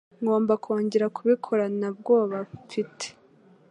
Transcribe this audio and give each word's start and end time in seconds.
Ngomba 0.21 0.53
kongera 0.63 1.07
kubikora 1.15 1.63
na 1.79 1.89
bwoba 1.97 2.37
mfite. 2.63 3.07